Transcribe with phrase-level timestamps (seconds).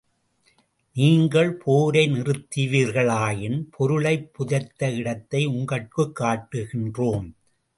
[0.93, 7.31] நீங்கள் போரை நிறுத்துவீர்களாயின் பொருளைப் புதைத்த இடத்தை உங்கட்குக் காட்டுகின்றோம்.